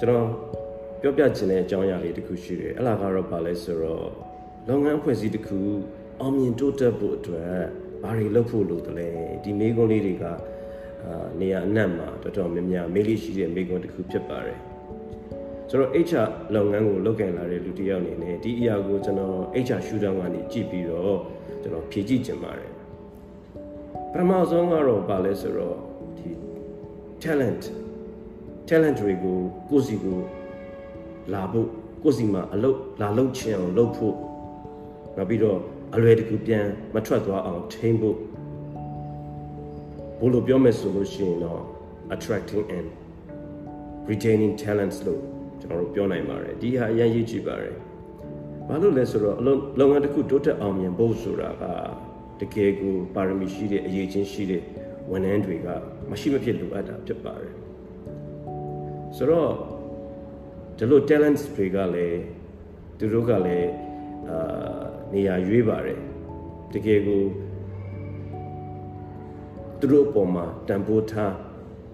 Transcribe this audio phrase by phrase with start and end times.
[0.00, 0.26] ကျွန်တော်
[1.00, 4.08] ပြောပြချင်တဲ့အကြောင်းအရာလေးတစ်ခုရှိတယ်အဲ့ဒါကတော့ဘာလဲဆိုတော့
[4.68, 5.58] လုပ်ငန်းအဖွဲ့အစည်းတစ်ခု
[6.20, 7.52] အောင်မြင်တိုးတက်ဖို့အတွက်
[8.02, 9.08] ဘာတွေလုပ်ဖို့လိုတယ်လဲ
[9.42, 10.32] ဒီမိကုန်းလေးတွေကအာ
[11.40, 14.58] နေရာအနှံ့မှာတော်တော်များများမေးလို့ရှိတဲ့မိကုန်းတစ်ခုဖြစ်ပါတယ်
[15.70, 21.16] ဆိုတော့ HR လုပ်ငန်းကိုလုပ်ကင်လာတဲ့လူတစ်ယောက်အနေနဲ့ဒီအရာကိုကျွန်တော် HR ရှူတောင်းကနေကြည့်ပြီးတော့
[21.62, 22.72] ကျွန်တော်ဖြည့်ကြည့်ချင်ပါတယ်
[24.12, 25.76] ပထမဆုံးကတော့ဘာလဲဆိုတော့
[26.18, 26.30] ဒီ
[27.22, 27.62] talent
[28.68, 30.18] talent တွေကိုကိုယ့်စီကို
[31.32, 31.68] လာဖို့
[32.02, 34.14] ကိုယ့်စီမှာအလုပ်လာလုပ်ချင်အောင်လုပ်ဖို့
[35.16, 35.58] နောက်ပြီးတော့
[35.94, 38.16] အလွယ်တကူပြန်မထွက်သွားအောင်ထိန်းဖို့
[40.18, 41.62] ဘို့လို့ပြောမယ်ဆိုလို့ရှိရင်တော့
[42.14, 42.86] attracting and
[44.10, 45.20] retaining talents လို့
[45.60, 47.74] ကျွန်တော်တို့ပြောနိုင်ပါတယ်ဒီဟာအရင်ရေးကြည့်ပါတယ်
[48.68, 51.64] ဘာလို့လဲဆိုတော့အလုပ်လုပ်ငန်းတစ်ခုတိုးတက်အောင်မြင်ဖို့ဆိုတာက
[52.40, 54.62] တကယ်ကိုပါရမီရှိတဲ့အရေးချင်းရှိတဲ့
[55.10, 55.68] ဝန်ထမ်းတွေက
[56.10, 57.63] မရှိမဖြစ်လိုအပ်တာဖြစ်ပါတယ်
[59.16, 59.50] ဆိုတော့
[60.78, 62.20] ဒီလို talents တွေကလည်း
[62.98, 63.70] သူတို့ကလည်း
[64.30, 64.80] အာ
[65.12, 66.00] နေရာရွေးပါတယ်
[66.72, 67.22] တကယ်ကို
[69.80, 71.34] သူတို့အပေါ်မှာတန်ဖိုးထား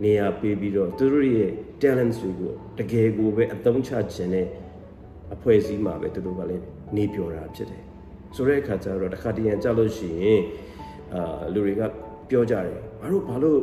[0.04, 4.46] နေရာပေးပြီးတော့သူတို့ရဲ့ talents တွေကိုတကယ်ကိုပဲအသုံးချခြင်းနဲ့
[5.34, 6.64] အဖွဲ့အစည်းမှာပဲသူတို့ကလည်း
[6.96, 7.82] နေပြောတာဖြစ်တယ်
[8.36, 10.40] ဆိုတဲ့အခါကျတော့တစ်ခါတည်းရန်ကြလို့ရှိရင်
[11.14, 11.82] အာလူတွေက
[12.30, 13.60] ပြောကြတယ်ဘာလို့ဘာလို့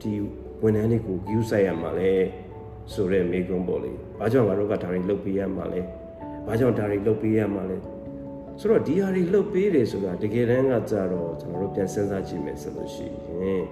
[0.00, 0.12] ဒီ
[0.62, 2.12] ဝန်ထမ်းတွေကို view ဆိုင်ရမှာလဲ
[2.92, 5.80] ဆိုတဲ့မိကုံးပေါ့လေဘာကြောင့်ငါတို့ကဒါတွေလုပ်ပေးရမှာလဲ
[6.46, 7.76] ဘာကြောင့်ဒါတွေလုပ်ပေးရမှာလဲ
[8.60, 13.06] ဆိုတော့ဒီဟာတွေလှုပ်ပေးတယ်ဆိုတာတကယ်တမ်းကကြတော့ကျွန်တော်တို့ပြန်စဉ်းစားကြည့်မယ်ဆိုလို့ရှိ
[13.40, 13.64] ရင်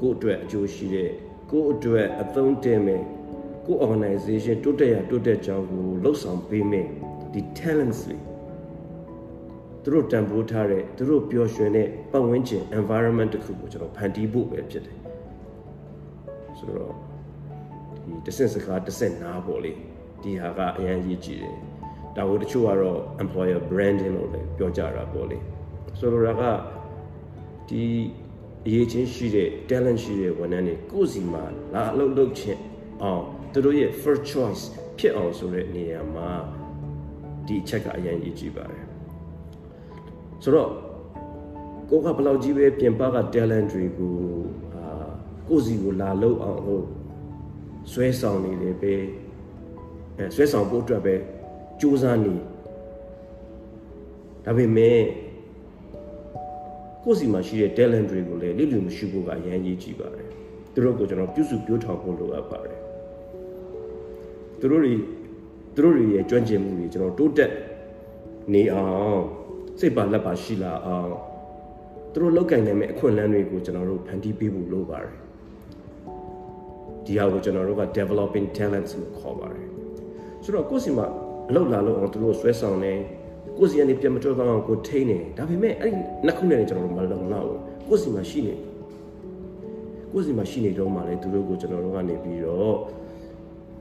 [0.00, 1.10] ကိုယ့်အတွက်အကျိုးရှိတဲ့
[1.50, 3.02] ကိုယ့်အတွက်အသုံးတင်မယ်
[3.66, 6.86] ကိုယ့် organization တိုးတက်ရတိုးတက်ကြောင်းကိုလှုပ်ဆောင်ပေးမယ်
[7.32, 8.16] ဒီ talents တွေ
[9.82, 14.98] သူတို့တန်ဖိုးထားတဲ့သူတို့ပျော်ရွှင်တဲ့ပတ်ဝန်းကျင် environment တစ်ခုကိုကျွန်တော်ဖန်တီးဖို့ပဲဖြစ်တယ်
[16.58, 17.07] ဆိုတော့
[18.08, 19.72] ဒီတစ်ဆင့်စကားတစ်ဆင့်နားပေါ့လေ
[20.22, 21.54] ဒီဟာကအရင်ရေးကြည့်တယ်
[22.16, 25.38] ဒါကိုတချို့ကတော့ employer branding လို့လည်းပြောကြတာပေါ့လေ
[25.98, 26.42] ဆိုလိုတာက
[27.68, 27.82] ဒီ
[28.66, 32.60] အရေးချင်းရှိတဲ့ talent ရှိတဲ့ဝန်ထမ်းတွေကိုယ်စီမှာလာအလုပ်လုပ်ခြင်း
[33.02, 34.62] အောင်သူတို့ရဲ့ first choice
[34.98, 36.30] ဖြစ်အောင်ဆိုတဲ့နေရာမှာ
[37.46, 38.84] ဒီအချက်ကအရင်ရေးကြည့်ပါတယ်
[40.42, 40.70] ဆိုတော့
[41.90, 44.16] ကိုကဘယ်လောက်ကြီးပဲပြင်ပက talent တွေကို
[44.74, 44.84] အာ
[45.48, 46.84] ကိုစီကိုလာလုပ်အောင်လို့
[47.92, 48.94] ဆွဲဆောင်နေတယ်ပဲ
[50.18, 51.14] အဲဆွဲဆောင်ဖို့အတွက်ပဲ
[51.80, 52.34] စူးစမ်းနေ
[54.44, 55.00] ဒါပေမဲ့
[57.04, 60.28] ကိုယ်စီမှာရှိတဲ့ talent တွေကိုလည်းလိလူမရှိဖို့ကအရင်ကြီးကြည့်ပါတယ်
[60.72, 62.80] သူတို့ကိုကျွန်တော်ပြုစုပြောထောင်ဖို့လိုအပ်ပါတယ်
[64.60, 64.94] သူတို့တွေ
[65.74, 67.52] သူတို့တွေရဲ့ကျွမ်းကျင်မှုတွေကျွန်တော်တိုးတက်
[68.52, 69.22] နေအောင်
[69.78, 71.12] စိတ်ပါလက်ပါရှိလာအောင်
[72.12, 75.27] သူတို့လောက်ကင်နိုင်မဲ့အခွင့်အလမ်းတွေကိုကျွန်တော်တို့ဖန်တီးပေးဖို့လိုပါတယ်
[77.08, 79.68] ဒီဟာကိုကျွန်တော်တို့က developing talents လို့ခေါ်ပါတယ်
[80.44, 81.06] ဆိုတော့ကိုယ့်စီမှာ
[81.48, 82.92] အလောက်လာလို့အောင်သူတို့ဆွဲဆောင်နေ
[83.58, 88.54] ကိုယ်စီကနေပြန်မထွက်တော့အောင်ကိုထိန်းနေဒါပေမဲ့အဲ့ဒီနှစ်ခုနဲ့ကျွန်တော်တို့မလုံလောက်ဘူးကိုယ်စီမှာရှိနေ
[90.12, 92.76] ကိုယ်စီမှာရှိနေတော့မှလည်းသူတို့ကိုကျွန်တော်တို့ကနေပြီးတော့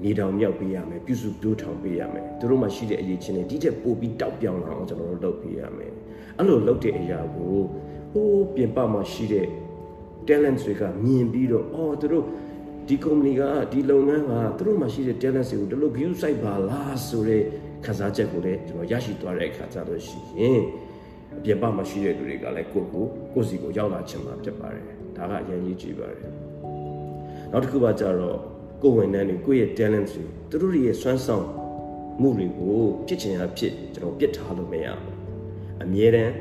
[0.04, 5.92] နေတောင်မြောက်ပေးရမယ်ပြုစုတိုးထောင်ပေးရမယ်သူတို့မှာရှိတဲ့အရေးချင်းတွေဒီထက်ပိုပြီးတောက်ပြောင်းလာအောင်ကျွန်တော်တို့လုပ်ပေးရမယ်
[6.38, 7.56] အဲ့လိုလုပ်တဲ့အရာကို
[8.12, 9.48] ဟိုးပြင်ပမှာရှိတဲ့
[10.28, 12.26] talent တွေကမြင်ပြီးတော့အော်သူတို့
[12.88, 17.44] ဒီ company ကဒီလုပ်ငန်းကသူတို့မှာရှိတဲ့ talent တွေကိုဒီလို view site ပါလားဆိုတဲ့
[17.86, 20.62] ခံစားချက်ကိုလည်းကျွန်တော်ရရှိသွားတဲ့အခါကျတော့ရှိရင်
[21.38, 24.86] အပြင်ပမှာရှိတဲ့လူတွေကလည်းကိုယ့်ကိုကိုယ့်စီကိုရောက်လာချင်မှာဖြစ်ပါတယ်
[25.18, 26.20] ဒါကအရင်ကြီးကြည့်ပါတယ်
[27.52, 28.38] နောက်တစ်ခုကကြတော့
[28.84, 31.46] ကိုယ်ဝန်ထမ်းတွေကိုယ့်ရဲ့ talent တွေသူတို့ရဲ့စွမ်းဆောင်
[32.22, 35.16] မှုတွေကိုဖြစ်ချင်ရဖြစ်ကျွန်တော်ပြစ်ထားလို့မရဘူး
[35.84, 36.34] အမြဲတမ်း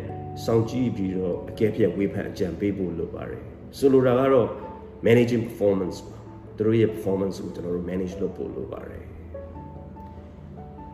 [0.44, 3.42] စောင့်ကြည့်ပြီးတော့အကဲဖြတ်ဝေဖန်အကြံပေးဖို့လိုပါတယ်
[3.78, 4.48] ဆိုလိုတာကတော့
[5.06, 6.15] managing performance ပါ
[6.56, 9.04] သူတို့ရဲ့ performance ကိုကျွန်တော်တို့ manage လုပ်ဖို့လိုပါတယ်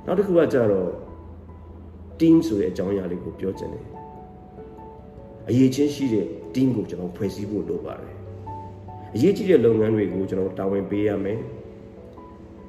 [0.06, 0.90] နောက်တစ်ခုကကြတော့
[2.20, 3.86] team ဆိုတဲ့အကြောင်းအရာလေးကိုပြောချင်တယ်
[5.48, 8.14] အရေးချင်းရှိတဲ့ team ကိုကျွန်တော်ဖွဲ့စည်းဖို့လိုပါတယ်
[9.14, 11.38] အရေးကြီးတဲ့လုပ်ငန်းတွေကိုကျွန်တော်တာဝန်ပေးရမယ်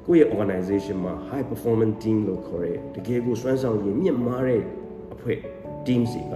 [0.05, 4.61] ကိုယ့်ရဲ့ organization မှာ high performance team လို့ခေါ်တဲ့တကယ်ကိုစွမ်းဆောင်ရည်မြင့်မားတဲ့
[5.13, 5.37] အဖွဲ့
[5.85, 6.33] team စီက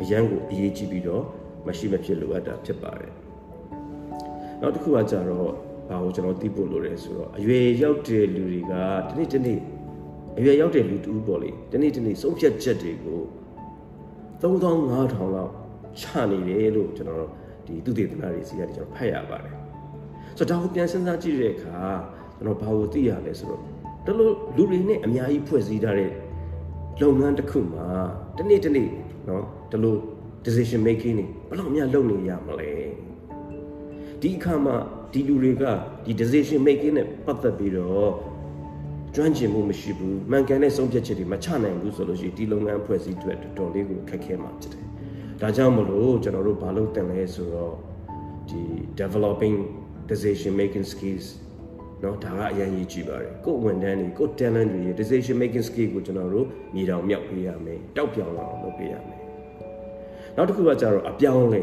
[0.00, 1.24] အရန်ကိုအရေးကြီးပြီးတော့
[1.66, 3.12] မရှိမဖြစ်လိုအပ်တာဖြစ်ပါတယ်
[4.60, 5.52] နောက်တစ်ခုကကြတော့
[5.89, 8.73] ဘာကိုကျွန်တော်သိဖို့လိုတယ်ဆိုတော့အရွယ်ရောက်တဲ့လူတွေက
[9.07, 9.59] ဒီနေ့ဒီနေ့
[10.37, 13.19] အရွယ်ရောက်တဲ့လူတူပေါ့လေဒီနေ့ဒီနေ့ဆုံးဖြတ်ချက်တွေကို
[14.41, 15.51] 3500လောက်
[15.99, 17.29] ချနေတယ်လို့ကျွန်တော်
[17.65, 19.55] ဒီသူတေသနာတွေစီကနေကျွန်တော်ဖတ်ရပါတယ်
[20.37, 21.77] ဆိုတော့ဒါကိုပြန်စဉ်းစားကြည့်တဲ့အခါ
[22.37, 23.61] ကျွန်တော်ဘာကိုသိရလဲဆိုတော့
[24.05, 26.11] တလို့လူတွေနဲ့အများကြီးဖွဲ့စည်းထားတဲ့
[27.01, 27.85] လုပ်ငန်းတစ်ခုမှာ
[28.37, 28.89] တနေ့တနေ့
[29.25, 29.97] เนาะတလို့
[30.45, 32.71] decision making နေဘယ်လောက်များလုပ်နေရမလဲ
[34.21, 34.75] ဒီအခါမှာ
[35.15, 35.63] ဒီလူတွေက
[36.05, 38.11] ဒီ decision making နဲ့ပတ်သက်ပြီးတော့
[39.15, 44.85] ကျွမ်းကျင်မှုမရှိဘူးမှန်ကန်တဲ့ဆုံးဖြတ်ချက်တွေမချနိုင်ဘူးဆိုလို့ရှိရင်ဒီလုပ်ငန်းဖွဲ့စည်းတွေတော်တော်လေးကိုခက်ခဲမှာဖြစ်တယ်။
[45.41, 47.73] ဒါကြောင့်မလို့ကျွန်တော်တို့ဘာလုပ်တင်လဲဆိုတော့
[48.49, 48.61] ဒီ
[49.01, 49.57] developing
[50.09, 51.27] decision making skills
[52.01, 59.19] เนาะဒါကအရင်ကြီးကြည့်ပါတယ်ကိုယ်ဝန်ထမ်းတွေကိုယ် talent တွေ decision making skill ကိုကျွန်တော်တို့ညီတောင်မြောက်ပေးရမယ်တောက်ပြောင်အောင်လုပ်ပေးရမယ်
[60.35, 61.61] နောက်တစ်ခုကကြတော့အပြောင်းလဲ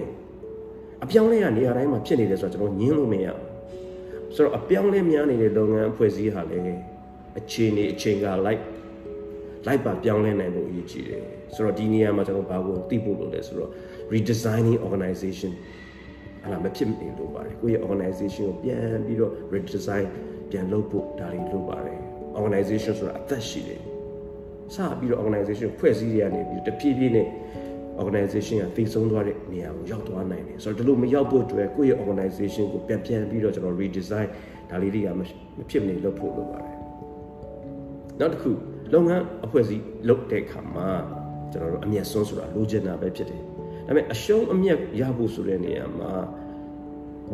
[1.04, 6.64] အပြောင်းလဲကနေရာတိုင်းမှာဖြစ်နေတယ်ဆိုတော့ကျွန်တော်ညင်းလို့မရဘူးဆိုတော့အပြောင်းလဲများနေတဲ့လုပ်ငန်းအဖွဲ့အစည်းဟာလည်း
[7.40, 8.62] အခြေအနေအချိန်ကလိုက်
[9.66, 11.24] လိုက်ပါပြောင်းလဲနိုင်ဖို့အရေးကြီးတယ်
[11.54, 13.72] ဆိုတော့ဒီနေရာမှာကျွန်တော်ဘာကိုသိဖို့လိုလဲဆိုတော့
[14.14, 15.52] redesigning organization
[16.42, 20.06] အဲ့ဒါမဖြစ်နေလို့ပါတယ်ကိုယ့်ရဲ့ organization ကိုပြန်ပြီးတော့ redesign
[20.50, 22.00] ပြန်လုပ်ဖို့ဒါတွေလုပ်ပါတယ်
[22.40, 23.82] organization ဆိုတာအသက်ရှိတယ်
[24.76, 27.28] စပြီးတော့ organization ဖွဲ့စည်းရနေပြီးတဖြည်းဖြည်းနဲ့
[28.02, 34.28] organization ကသိဆုံးသွားတဲ့နေရာကိုရောက်သွားနိုင်တယ်ဆိုတော့ဒီလိုမရောက်ဖို့အတွက်ကိုယ့်ရဲ့ organization ကိုပြန်ပြန်ပြီးတော့ကျွန်တော် redesign
[34.70, 35.22] ဒါလေးတွေကမ
[35.70, 36.78] ဖြစ်မနေလုပ်ဖို့လုပ်ပါတယ်
[38.20, 38.52] နောက်တစ်ခု
[38.94, 40.90] လုပ်ငန်းအဖွဲ့အစည်းလုပ်တဲ့အခါမှာ
[41.52, 43.42] ကျွန်တော်တို့အမျက်စွန်းဆိုတာလိုချင်တာပဲဖြစ်တယ်
[43.88, 46.12] ဒါပေမဲ့အရှုံးအမြတ်ရဖို့ဆိုတဲ့နေရာမှာ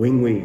[0.01, 0.35] ဝင်ငွေ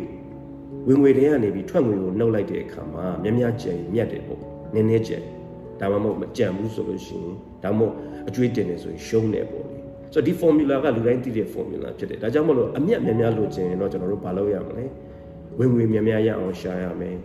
[0.89, 4.41] ဝင်ငွေတွေကနေပြီးထွက်ငွေကိုနှုတ်လိုက်တဲ့အခါမှာမြများကျယ်မြတ်တယ်ပေါ့
[4.75, 5.23] နည်းနည်းကျယ်
[5.81, 7.95] ဒါမှမဟုတ်မကြံဘူးဆိုလို့ရှိရင်ဒါမှမဟုတ်
[8.29, 9.74] အကျွေးတင်နေဆိုရင်ရှုံးတယ်ပေါ့လေ
[10.15, 14.85] ဆိုတော့ဒီ formula ကလူတိုင်းသိတဲ့ formula ဖြစ်တယ်ဒါကြောင့်မလို့အမြတ်များများလိုချင်ရင်တော့ကျွန်တော်တို့မလုပ်ရမလဲ
[15.59, 17.17] ဝင်ငွေများများရအောင်ရှာရမယ်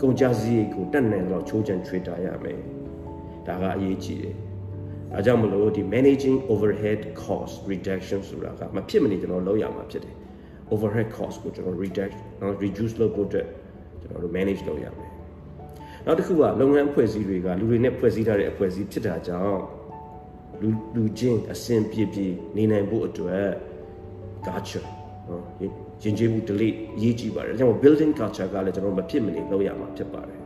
[0.00, 2.58] ကုန်ကြစည်ကိုတက်နိုင်တော့ချိုးချံချွေတာရမယ်
[3.46, 4.34] ဒါကအရေးကြီးတယ်
[5.12, 10.14] ဒါကြောင့်မလို့ဒီ managing overhead cost reduction ဆိုတာကမဖြစ်မနေကျွန်တော်လုပ်ရမှာဖြစ်တယ်
[10.72, 12.16] overhead cost ကိုကျွန်တော် reduce
[12.64, 13.48] reduce လုပ်ဖို့အတွက်
[14.00, 15.10] ကျွန်တော်တို့ manage လုပ်ရမယ်
[16.06, 19.60] နောက်တစ်ခုကလုပ်ငန်းအဖွဲ့အစည်းတွေကလူတွေနဲ့ဖွဲ့စည်းထားတဲ့အဖွဲ့အစည်းဖြစ်တာကြောင့်
[20.64, 22.26] လူလူချင်းအဆင်ပြေပြေ
[22.56, 23.46] နေနိုင်ဖို့အတွက်
[24.46, 24.86] culture
[25.28, 25.42] နော်
[26.02, 30.40] ရင်ကျေးမှု delete ရေးကြည့်ပါတယ်ကျွန်တော် building culture ကလည်းကျွန်တော်မဖြစ်မနေလုပ်ရမှာဖြစ်ပါတယ်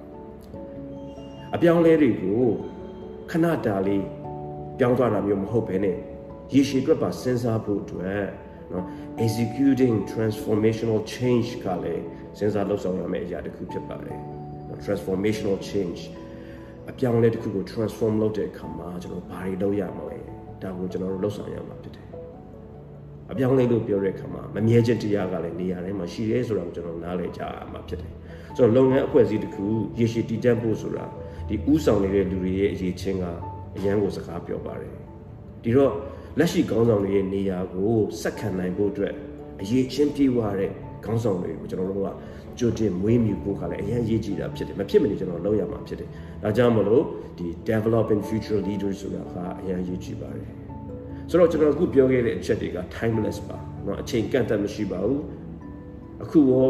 [1.55, 2.43] အပြောင်းလဲတွေကို
[3.31, 4.07] ခဏတာလေး
[4.79, 5.97] ပြောင်းသွားတာမျိုးမဟုတ်ဘဲနဲ့
[6.53, 8.25] ရေရှည်အတွက်ပါစဉ်းစားဖို့အတွက်
[8.73, 8.85] နော်
[9.25, 12.05] executing transformational change ကလည်း
[12.39, 14.19] စဉ်းစားလုပ်ဆောင်ရမယ့်အရာတစ်ခုဖြစ်ပါတယ်
[14.69, 16.01] နော် transformational change
[16.91, 20.19] အပြောင်းလဲတစ်ခုကို transform လုပ်တဲ့အခါမှာကျွန်တော်ဘာတွေလုပ်ရမလဲ
[20.63, 22.07] ဒါကိုကျွန်တော်တို့လုပ်ဆောင်ရမှာဖြစ်တယ်
[23.31, 28.13] အပြောင်းလဲလို့ပြောတဲ့အခါမှာမမြဲခြင်းတရားကလည်းနေရာတိုင်းမှာရှိတယ်ဆိုတာကိုကျွန်တော်နားလည်ကြရမှာဖြစ်တယ်
[28.57, 29.65] ဆိုတော့လုပ်ငန်းအဖွဲ့အစည်းတစ်ခု
[29.99, 31.05] ရေရှည်တည်တံ့ဖို့ဆိုတာ
[31.49, 33.25] ဒီဥဆောင်နေတဲ့လူတွေရဲ့အရေးချင်းက
[33.77, 34.93] အရန်ကိုစကားပြောပါတယ်
[35.63, 35.93] ဒီတော့
[36.39, 37.93] လက်ရှိခေါင်းဆောင်တွေရဲ့နေရာကို
[38.23, 39.15] စက်ခံနိုင်ဖို့အတွက်
[39.61, 40.71] အရေးချင်းပြေဝတဲ့
[41.05, 42.09] ခေါင်းဆောင်တွေကိုကျွန်တော်တို့က
[42.60, 46.10] ကြိုတင်မွေးမြူဖို့ကလည်းအရင်ရေးကြည့်တာဖြစ်တယ်မဖြစ်မနေကျွန်တော်လုပ်ရမှာဖြစ်တယ်
[46.44, 47.04] ဒါကြောင့်မလို့
[47.38, 50.48] ဒီ developing future leaders ဆိုတာကအရင်ရေးကြည့်ပါတယ်
[51.30, 55.22] ဆိုတော့ကျွန်တော်အခုပြောခဲ့တဲ့အချက်တွေက timeless ပါเนาะအချိန်ကန့်သတ်မရှိပါဘူး
[56.24, 56.70] အခုရော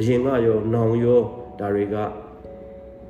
[0.00, 1.20] အရင်ကရောနောင်ရော
[1.60, 1.96] ဒါတွေက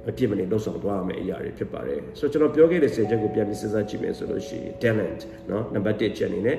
[0.09, 6.56] အပြစ်မနေလောက်ဆောင်သွားရမယ့်အရာတွေဖြစ်ပါတယ်ဆိုတော့ကျွန်တော်ပြောခဲ့တဲ့ဆယ်ချက်ကိုပြန်ပြီးစဉ်းစားကြည့်မယ်ဆိုလို့ရှိရင် talent เนาะ number 1ချက်အနေနဲ့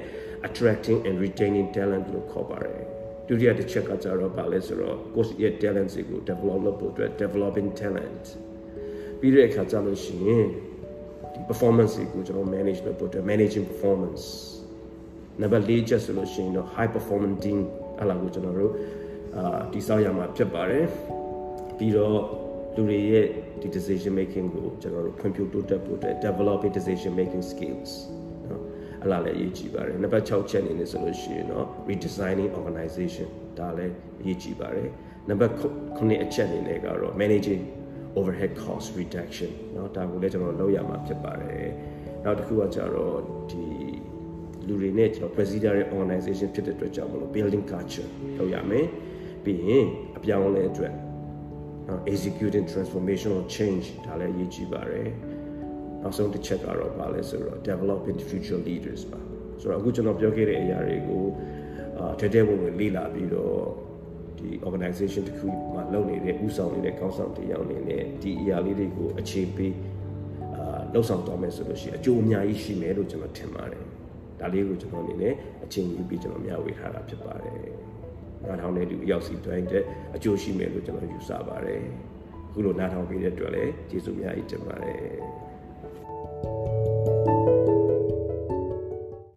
[0.48, 2.99] attracting and retaining talent လို့ခေါ်ပါတယ်
[3.30, 8.24] ဒုတိယတစ်ချက်ကကြတော့ပါလဲဆိုတော့ coach ရဲ့ talent တွေကို develop လုပ်ဖို့အတွက် developing talent
[9.20, 10.46] ပြီးတဲ့အခါကျလို့ရှိရင်
[11.34, 14.24] ဒီ performance ကိုကျွန်တော် manage လုပ်ဖို့အတွက် managing performance
[15.42, 17.60] number 4ချက်ဆိုလို့ရှိရင်တော့ high performing team
[18.00, 18.72] အလားကိုကျွန်တော်တို့
[19.38, 20.86] အာတည်ဆောက်ရမှာဖြစ်ပါတယ်
[21.78, 22.18] ပြီးတော့
[22.76, 23.26] လူတွေရဲ့
[23.62, 27.92] ဒီ decision making ကိုကျွန်တော်တို့ဖွံ့ဖြိုးတိုးတက်ဖို့အတွက် developing decision making skills
[28.39, 28.39] နော်
[29.04, 33.28] အလားလည်းအရေးကြီးပါတယ်နံပါတ်6ချက်အနေနဲ့ဆိုလို့ရှိရင်တော့ redesigning organization
[33.60, 34.90] ဒါလည်းအရေးကြီးပါတယ်
[35.30, 35.54] နံပါတ်
[35.98, 37.64] 9အချက်အနေနဲ့ကတော့ managing
[38.20, 41.68] overhead cost reduction เนาะဒါကိုလည်းကျွန်တော်လုပ်ရမှာဖြစ်ပါတယ်
[42.24, 43.18] နောက်တစ်ခုကကြတော့
[43.52, 43.64] ဒီ
[44.68, 48.86] လူတွေနဲ့ကျွန်တော်ဖွဲ့စည်းထားတဲ့ organization ဖြစ်တဲ့အတွက်ကြောင့်မလို့ building culture လုပ်ရမယ်
[49.44, 49.86] ပြီးရင်
[50.18, 50.94] အပြောင်းအလဲအတွက်
[52.14, 55.10] executing transformational change ဒါလည်းအရေးကြီးပါတယ်
[56.03, 59.21] နောက်ဆုံးတစ်ချက်ကတော့ပါလဲဆိုတော့ developing future leaders ပါ
[59.61, 61.25] ဆိုတော့အခုကျွန်တော်ပြောခဲ့တဲ့အရာတွေကို
[61.99, 63.57] အာတဲတဲဝင်ဝင်လေ့လာပြီးတော့
[64.39, 69.75] ဒီ organization တစ်ခုမှာလုပ်နေတဲ့ဥဆောင်နေတဲ့ကောင်းဆောင်တရားအနေနဲ့ဒီအရာလေးတွေကိုအခြေပေး
[70.55, 73.85] အာလှုပ်ဆောင်သွားမယ်ဆိုလို့ရှိရင်အကျိုးအများကြီးရှိမယ်လို့ကျွန်တော်ထင်ပါတယ်
[74.41, 77.59] ဒါလေးကိုကျွန်တော်အနေနဲ့အချိန်ယူပြီးကျွန်တော်မျှဝေထားတာဖြစ်ပါတယ်
[78.49, 79.85] နားထောင်တဲ့လူအရောက်စီတိုင်းတဲ့
[80.17, 81.81] အကျိုးရှိမယ်လို့ကျွန်တော်ယူဆပါတယ်
[82.49, 85.01] အခုလိုနားထောင်ပေးတဲ့အတွက်လည်းကျေးဇူးအများကြီးတင်ပါတယ်